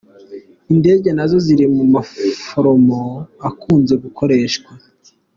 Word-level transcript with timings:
Indege 0.73 1.07
nazo 1.13 1.37
ziri 1.45 1.65
mu 1.75 1.83
maforoma 1.93 2.99
akunze 3.49 3.93
gukoreshwa. 4.03 4.71